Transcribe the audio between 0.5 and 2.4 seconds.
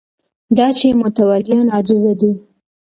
دا چې متولیان عاجزه دي